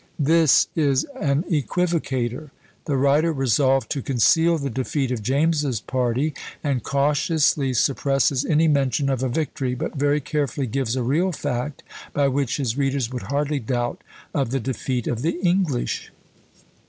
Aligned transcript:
This 0.17 0.67
is 0.75 1.03
"an 1.21 1.43
equivocator!" 1.43 2.49
The 2.85 2.97
writer 2.97 3.31
resolved 3.31 3.91
to 3.91 4.01
conceal 4.01 4.57
the 4.57 4.71
defeat 4.71 5.11
of 5.11 5.21
James's 5.21 5.79
party, 5.79 6.33
and 6.63 6.81
cautiously 6.81 7.75
suppresses 7.75 8.43
any 8.43 8.67
mention 8.67 9.11
of 9.11 9.21
a 9.21 9.29
victory, 9.29 9.75
but 9.75 9.95
very 9.95 10.19
carefully 10.19 10.65
gives 10.65 10.95
a 10.95 11.03
real 11.03 11.31
fact, 11.31 11.83
by 12.13 12.27
which 12.29 12.57
his 12.57 12.75
readers 12.75 13.11
would 13.13 13.29
hardly 13.29 13.59
doubt 13.59 14.03
of 14.33 14.49
the 14.49 14.59
defeat 14.59 15.05
of 15.05 15.21
the 15.21 15.39
English! 15.43 16.11